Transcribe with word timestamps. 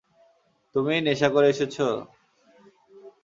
তুমি 0.75 0.95
নেশা 1.01 1.27
করে 1.33 1.47
এসেছো? 1.49 1.87